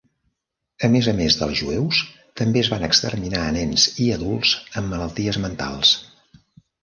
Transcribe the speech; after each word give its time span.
A 0.85 0.87
més 0.93 1.07
a 1.09 1.11
més 1.17 1.35
dels 1.41 1.59
jueus, 1.59 1.99
també 2.41 2.63
es 2.63 2.71
va 2.73 2.79
exterminar 2.87 3.43
a 3.49 3.53
nens 3.59 3.85
i 4.05 4.07
adults 4.15 4.53
amb 4.81 4.93
malalties 4.95 5.39
mentals. 5.47 5.93